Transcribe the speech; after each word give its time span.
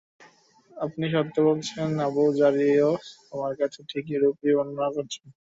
আপনি 0.71 1.05
সত্য 1.13 1.35
বলেছেন, 1.47 1.89
আবু 2.07 2.23
জারীও 2.39 2.89
আমার 3.33 3.53
কাছে 3.59 3.79
ঠিক 3.89 4.05
এরূপই 4.15 4.53
বর্ণনা 4.57 4.87
করেছেন। 4.95 5.25